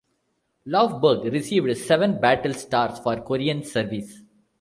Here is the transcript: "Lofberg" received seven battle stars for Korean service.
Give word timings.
"Lofberg" 0.65 1.31
received 1.31 1.77
seven 1.77 2.19
battle 2.19 2.55
stars 2.55 2.97
for 2.97 3.21
Korean 3.21 3.61
service. 3.63 4.23